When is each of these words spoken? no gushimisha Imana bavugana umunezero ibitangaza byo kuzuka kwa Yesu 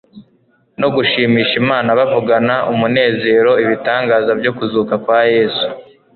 no 0.79 0.87
gushimisha 0.95 1.53
Imana 1.63 1.89
bavugana 1.99 2.55
umunezero 2.71 3.51
ibitangaza 3.63 4.31
byo 4.39 4.51
kuzuka 4.57 4.93
kwa 5.03 5.19
Yesu 5.35 5.65